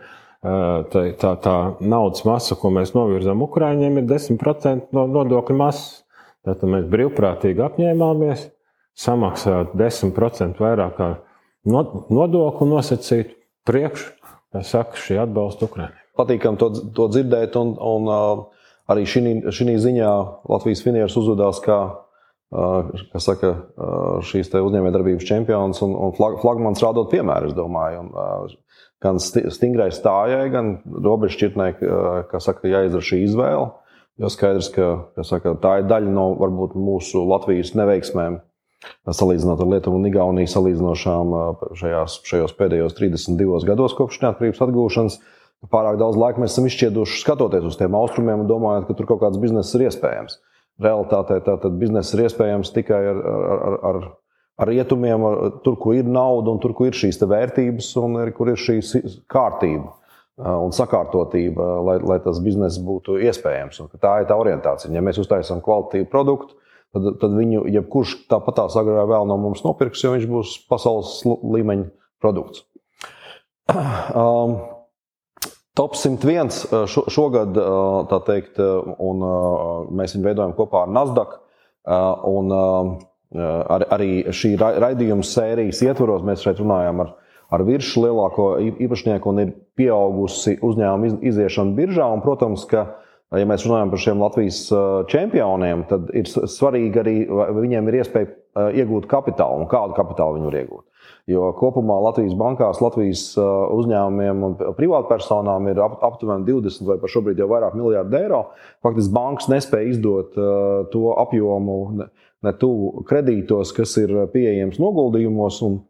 [0.44, 6.02] tā, tā, tā naudas masa, ko mēs novirzām Ukrāņiem, ir 10% no nodokļu masas.
[6.44, 8.50] Tātad mēs brīvprātīgi apņēmāmies
[9.00, 11.00] samaksāt 10% vairāk
[11.64, 13.32] nodokļu nosacīt
[13.64, 14.10] priekš,
[14.52, 16.00] kā saka, šī atbalsta Ukrāņiem.
[16.14, 18.12] Patīkam to, to dzirdēt, un, un
[18.92, 20.12] arī šī ziņā
[20.52, 21.80] Latvijas finieris uzvedās kā
[23.10, 23.50] kas saka,
[24.28, 28.04] šīs uzņēmējdarbības čempions un, un flagmans rādot piemēru, es domāju.
[28.04, 28.52] Un,
[29.04, 31.68] gan stingrai stājai, gan robežšķirtnē,
[32.30, 33.68] kas saka, jāizdara šī izvēle.
[34.22, 38.38] Jo skaidrs, ka saka, tā ir daļa no varbūt, mūsu Latvijas neveiksmēm,
[39.10, 41.34] salīdzinot ar Lietuvu un Igauniju, salīdzinošām
[41.80, 45.18] šajās, šajos pēdējos 32 gados kopš neatkarības atgūšanas.
[45.72, 49.22] Pārāk daudz laika mēs esam izšķieduši skatoties uz tiem austrumiem un domājot, ka tur kaut
[49.24, 50.36] kāds bizness ir iespējams.
[50.84, 53.98] Realtātē tātad bizness ir iespējams tikai ar, ar, ar, ar
[54.58, 55.24] rietumiem,
[55.64, 58.80] tur, kur ir nauda un tur, kur ir šīs vērtības un kur ir šī
[59.30, 59.94] kārtība
[60.34, 63.80] un sakārtotība, lai, lai tas bizness būtu iespējams.
[63.84, 64.90] Un tā ir tā orientācija.
[64.94, 66.56] Ja mēs uztaisām kvalitīvu produktu,
[66.94, 71.20] tad, tad viņu jebkurš tāpat tās agrāk vēl no mums nopirks, jo viņš būs pasaules
[71.26, 71.90] līmeņa
[72.22, 72.66] produkts.
[74.14, 74.58] Um,
[75.74, 76.52] Top 101
[77.10, 77.56] šogad,
[78.06, 78.60] tā teikt,
[79.02, 79.24] un
[79.98, 81.32] mēs viņu veidojam kopā ar Nasdaq.
[82.30, 82.54] Un
[83.34, 87.14] ar, arī šī raidījuma sērijas ietvaros mēs šeit runājām ar,
[87.54, 88.48] ar virsmu lielāko
[88.86, 92.08] īpašnieku un ir pieaugusi uzņēmuma iziešana biržā.
[92.14, 92.86] Un, protams, ka
[93.34, 94.62] ja mēs runājam par šiem Latvijas
[95.10, 97.14] čempioniem, tad ir svarīgi arī,
[97.58, 100.84] viņiem ir iespēja iegūt kapitālu un kādu kapitālu viņi var iegūt.
[101.28, 107.48] Jo kopumā Latvijas bankās, Latvijas uzņēmumiem un privātpersonām ir aptuveni 20 vai pat šobrīd jau
[107.50, 108.42] vairāk miljardi eiro.
[108.84, 110.36] Faktiski bankas nespēja izdot
[110.92, 111.78] to apjomu
[112.44, 115.60] ne tuvu kredītos, kas ir pieejams noguldījumos.
[115.66, 115.82] Un,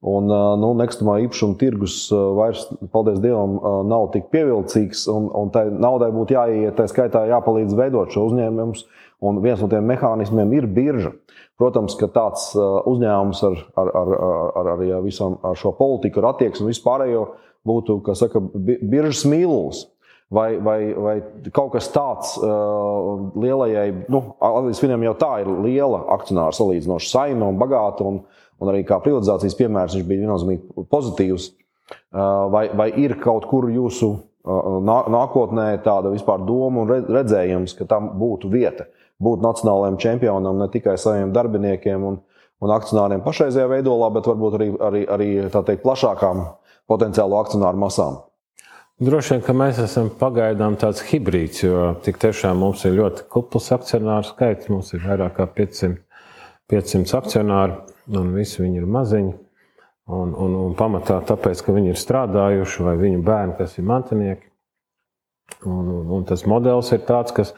[0.00, 0.26] Un,
[0.60, 3.54] nu, nekustamā īpašuma tirgus vairs, paldies Dievam,
[3.88, 5.06] nav tik pievilcīgs.
[5.12, 8.80] Un, un tai naudai būtu jāiet, tā skaitā jāpalīdz veidot šo uzņēmumu.
[9.28, 11.12] Un viens no tiem mehānismiem ir birža.
[11.60, 14.12] Protams, ka tāds uzņēmums ar, ar, ar,
[14.56, 17.24] ar, ar, visam ar šo politiku, ar attieksmi un vispārējo
[17.68, 19.84] būtu, kā saka, biržas mīlulis.
[20.30, 21.16] Vai, vai, vai
[21.50, 27.48] kaut kas tāds uh, lielajai, nu, Latvijas Finam jau tā ir liela akcionāra salīdzinoši saima
[27.50, 28.06] un bagāta.
[28.06, 28.20] Un,
[28.60, 31.50] un arī kā privatizācijas piemērs viņš bija viennozīmīgi pozitīvs.
[32.54, 34.12] Vai, vai ir kaut kur jūsu
[34.46, 38.86] nākotnē tāda vispār doma un redzējums, ka tam būtu vieta
[39.20, 42.18] būt nacionālajiem čempionam ne tikai saviem darbiniekiem un,
[42.60, 46.46] un akcionāriem pašreizējā veidolā, bet varbūt arī, arī, arī teikt, plašākām
[46.88, 48.20] potenciālo akcionāru masām?
[49.00, 53.70] Droši vien, ka mēs esam pagaidām tāds hibrīds, jo tik tiešām mums ir ļoti kupls
[53.72, 54.68] akcionāru skaits.
[54.68, 55.94] Mums ir vairāk kā 500,
[56.68, 57.78] 500 akcionāru
[58.20, 59.32] un visi viņi ir maziņi.
[60.10, 64.46] Un, un, un pamatā tāpēc, ka viņi ir strādājuši, vai viņu bērni, kas ir mantinieki.
[65.64, 67.54] Un, un, un tas modelis ir tāds, kas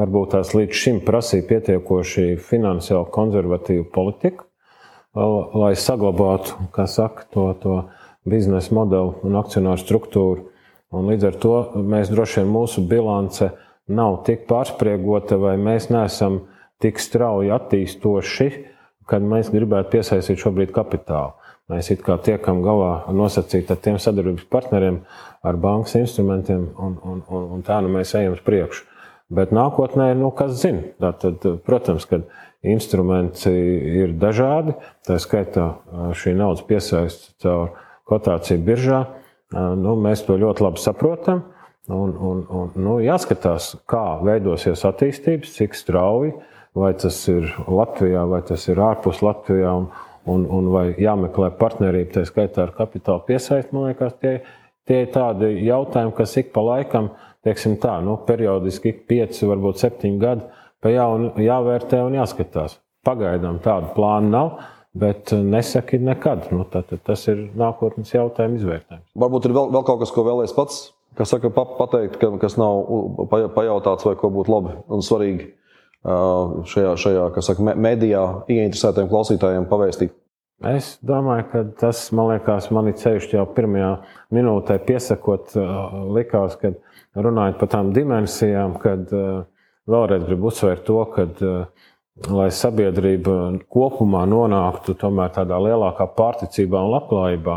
[0.00, 4.48] varbūt tās līdz šim prasīja pietiekoši finansiāli konservatīvu politiku,
[5.12, 7.78] lai saglabātu saka, to, to
[8.24, 10.52] biznesa modeli un akcionāru struktūru.
[10.94, 13.50] Un līdz ar to mēs droši vien mūsu bilance
[13.86, 16.44] nav tik pārspriegota, vai mēs neesam
[16.82, 18.50] tik strauji attīstoši
[19.10, 21.34] kad mēs gribētu piesaistīt šobrīd kapitālu.
[21.70, 25.00] Mēs it kā tiekam galā nosacīt ar tiem sadarbības partneriem,
[25.46, 28.84] ar bankas instrumentiem, un, un, un, un tā nu mēs ejam uz priekšu.
[29.34, 32.20] Bet nākotnē, nu, kas zina, tad, protams, ka
[32.66, 34.76] instrumenti ir dažādi.
[35.06, 35.72] Tā skaitā
[36.14, 37.72] šī naudas piesaista caur
[38.06, 39.00] kotāciju biržā.
[39.54, 41.44] Nu, mēs to ļoti labi saprotam.
[41.86, 46.32] Un, un, un, nu, jāskatās, kā veidosies attīstības, cik strauji
[46.76, 49.88] vai tas ir Latvijā, vai tas ir ārpus Latvijā, un,
[50.28, 53.72] un, un vai jāmeklē partnerība, tā skaitā ar kapitāla piesaisti.
[53.74, 54.34] Man liekas, tie,
[54.88, 57.10] tie ir tādi jautājumi, kas ik pa laikam,
[57.46, 60.48] teiksim tā, nu, periodiski ik pieci, varbūt septiņi gadi,
[60.82, 62.80] pa jaunu jāvērtē un jāskatās.
[63.06, 64.56] Pagaidām tādu plānu nav.
[64.96, 66.48] Bet nesaki nekad.
[66.54, 69.08] Nu, tad, tad tas ir nākotnes jautājums izvērtējums.
[69.18, 70.78] Varbūt ir vēl, vēl kaut kas, ko vēlēs pats,
[71.18, 72.86] kas saka, pateikt, ka, kas nav
[73.56, 75.50] pajautāts vai ko būtu labi un svarīgi
[76.06, 80.14] šajā, šajā saka, medijā ieinteresētiem klausītājiem pavēstīt?
[80.64, 83.90] Es domāju, ka tas, man liekas, man ir ceļš jau pirmajā
[84.32, 85.52] minūtē piesakot,
[86.16, 86.78] likās, kad
[87.12, 89.12] runājot par tām dimensijām, kad
[89.86, 91.26] vēlreiz gribu uzsvērt to, ka,
[92.30, 93.36] lai sabiedrība
[93.72, 97.56] kopumā nonāktu tomēr tādā lielākā pārticībā un labklājībā,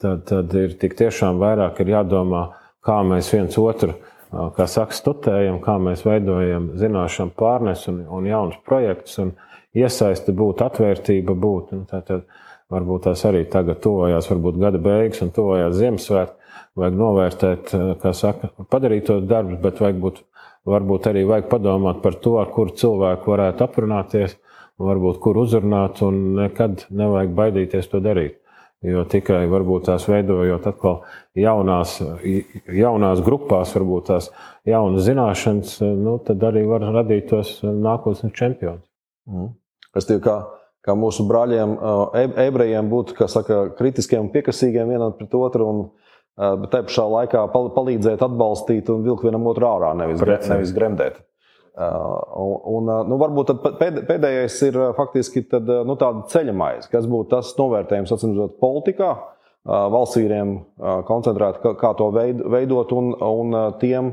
[0.00, 2.46] tad, tad ir tik tiešām vairāk ir jādomā,
[2.84, 3.94] kā mēs viens otru
[4.30, 9.32] kā saka, studējam, kā mēs veidojam zināšanu pārnesu un, un jaunus projektus, un
[9.76, 11.74] iesaiste būt, atvērtība būt.
[11.90, 12.26] Tātad
[12.70, 16.36] varbūt tās arī tagad tuvojās, varbūt gada beigas un tuvojās Ziemassvētku.
[16.78, 20.20] Vajag novērtēt, kā saka, padarīt tos darbus, bet vajag būt,
[20.68, 24.36] varbūt arī vajag padomāt par to, ar kuru cilvēku varētu aprunāties,
[24.80, 28.36] varbūt kur uzrunāt, un nekad nevajag baidīties to darīt.
[28.80, 31.02] Jo tikai varbūt tās veidojot atkal
[31.36, 31.98] jaunās,
[32.72, 34.30] jaunās grupās, varbūt tās
[34.64, 38.86] jaunas zināšanas, nu, tad arī var radīt tos nākotnes čempionus.
[39.28, 39.50] Mm.
[40.00, 40.36] Es teiktu, kā,
[40.86, 41.76] kā mūsu brāļiem,
[42.46, 45.68] ebrejiem, būt saka, kritiskiem un piekasīgiem vienam pret otru.
[45.68, 45.84] Un,
[46.36, 50.52] bet te pašā laikā palīdzēt, atbalstīt un vilkt vienam otru ārā, nevis, Precīzi.
[50.54, 51.20] nevis gremdēt.
[51.80, 58.12] Un, nu, varbūt pēdējais ir faktiski tad, nu, tāda ceļa maize, kas būtu tas novērtējums,
[58.16, 59.12] atcīmredzot, politikā,
[59.64, 60.56] valsts vīriem
[61.08, 64.12] koncentrēt, kā to veidot, un, un tiem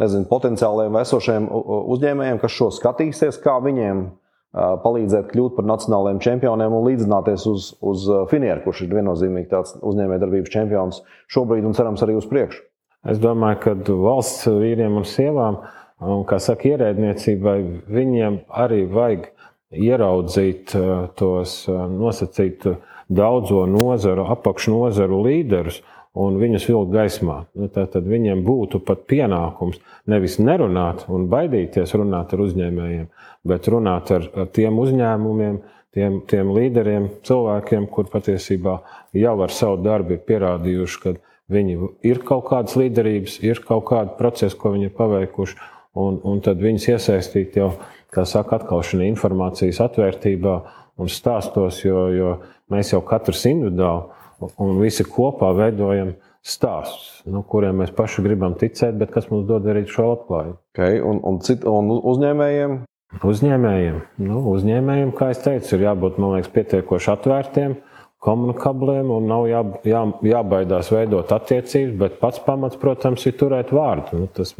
[0.00, 1.48] nezinu, potenciāliem esošiem
[1.94, 4.06] uzņēmējiem, kas šo skatīsies, kā viņiem
[4.54, 10.54] palīdzēt kļūt par nacionālajiem čempioniem un līdzināties uz, uz Finieru, kurš ir viennozīmīgi tāds uzņēmējdarbības
[10.54, 11.00] čempions
[11.34, 12.62] šobrīd un cerams arī uz priekšu.
[13.10, 15.58] Es domāju, ka valsts vīriem un sievām
[16.02, 19.28] Un, kā saka, ierēdniecībai viņiem arī vajag
[19.74, 20.74] ieraudzīt
[21.18, 22.76] tos nosacītu
[23.14, 25.80] daudzo nozaru, apakšnozaru līderus
[26.14, 27.40] un viņus vilkt gaismā.
[27.58, 33.06] Nu, tad viņiem būtu pat pienākums nevis nerunāt un baidīties runāt ar uzņēmējiem,
[33.50, 35.58] bet runāt ar, ar tiem uzņēmumiem,
[35.94, 38.78] tiem, tiem līderiem, cilvēkiem, kur patiesībā
[39.18, 41.16] jau ar savu darbu ir pierādījuši, ka
[41.54, 45.58] viņi ir kaut kādas līderības, ir kaut kādi procesi, ko viņi ir paveikuši,
[46.00, 47.74] un, un tad viņus iesaistīt jau,
[48.14, 50.58] kā saka, atkal šajā informācijas atvērtībā
[51.02, 52.36] un stāstos, jo, jo
[52.70, 54.22] mēs jau katrs individuāli
[54.60, 59.64] un visi kopā veidojam stāstus, nu, kuriem mēs paši gribam ticēt, bet kas mums dod
[59.70, 60.58] arī šo labklājību.
[60.74, 62.82] Okay, un, un, cit, un uzņēmējiem?
[63.24, 67.76] Uzņēmējiem, nu, uzņēmējiem, kā jau teicu, ir jābūt liekas, pietiekoši atvērtiem,
[68.24, 74.24] komunikabliem un nav jā, jā, jābaidās veidot attiecības, bet pats pamats, protams, ir turēt vārdu.
[74.24, 74.54] Nu, tas,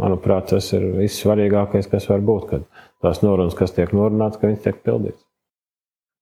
[0.00, 2.66] manuprāt, tas ir viss svarīgākais, kas var būt, kad
[3.04, 5.25] tās norunas, kas tiek norunātas, ka viņas tiek pildītas.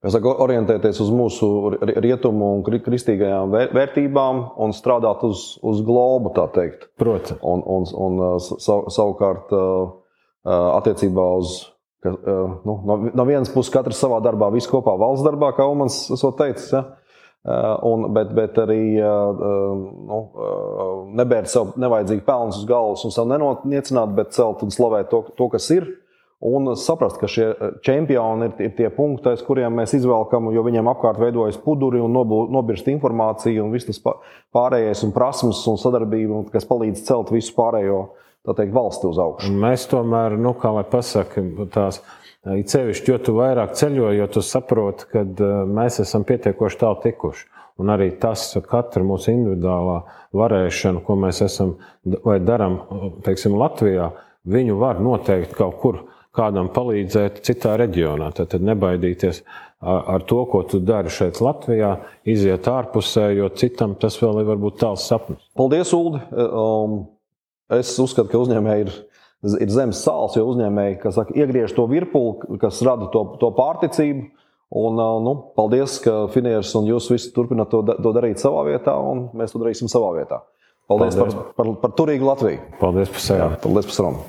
[0.05, 1.47] Saku, orientēties uz mūsu
[1.81, 6.91] rietumu un kristīgajām vērtībām un strādāt uz, uz globu, tā teikt.
[7.01, 7.41] Protams.
[7.41, 9.55] Un, un, un sav, savukārt
[10.45, 11.57] attiecībā uz,
[12.05, 12.13] ka,
[12.69, 16.69] nu, no, vienas puses katrs savā darbā, viss kopā valsts darbā, kā Ulmans esot teicis,
[16.77, 16.85] ja?
[17.89, 20.21] un, bet, bet arī nu,
[21.17, 25.49] nebērt sev nevajadzīgi pelnus uz galvas un sev nenoniecināt, bet celt un slavēt to, to
[25.57, 25.89] kas ir
[26.45, 30.65] un saprast, ka šie eh, čempioni ir, ir tie punkti, aiz kuriem mēs izvelkam, jo
[30.67, 32.13] viņiem apkārt veidojas puduri un
[32.53, 34.03] nobirst informācija un viss tas
[34.55, 38.05] pārējais, un prasmes un sadarbība, kas palīdz celt visu pārējo
[38.45, 39.55] teikt, valsti uz augšu.
[39.57, 42.03] Mēs tomēr, nu, kā lai pasakā, tās.
[42.45, 47.01] It sevišķi, jo tu vairāk ceļo, jo tu saproti, ka eh, mēs esam pietiekoši tālu
[47.07, 47.49] tikuši.
[47.81, 49.97] Un arī tas, katra mūsu individuālā
[50.37, 51.73] varēšana, ko mēs esam
[52.23, 52.77] vai darām,
[53.27, 54.13] teiksim, Latvijā,
[54.47, 56.05] viņu var noteikt kaut kur
[56.35, 58.31] kādam palīdzēt citā reģionā.
[58.35, 59.43] Tad, tad nebaidīties
[59.85, 61.95] ar to, ko tu dari šeit, Latvijā,
[62.29, 65.43] iziet ārpusē, jo citam tas vēl ir varbūt tāls sapnis.
[65.59, 66.21] Paldies, Ulu!
[66.45, 66.95] Um,
[67.73, 68.95] es uzskatu, ka uzņēmēji ir,
[69.67, 74.31] ir zemes sāls, jo uzņēmēji saka, iegriež to virpuli, kas rada to, to pārticību.
[74.75, 78.97] Un, uh, nu, paldies, ka Finieris un jūs visi turpināt to, to darīt savā vietā,
[78.97, 80.41] un mēs to darīsim savā vietā.
[80.91, 81.37] Paldies, paldies.
[81.37, 82.65] Par, par, par turīgu Latviju.
[82.81, 83.61] Paldies par sarunu.
[83.63, 84.25] Paldies par sarunu.